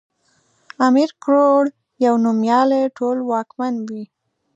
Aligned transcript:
امير 0.87 1.09
کروړ 1.23 1.63
يو 2.05 2.13
نوميالی 2.25 2.81
ټولواکمن 2.97 3.73
وی 3.87 4.03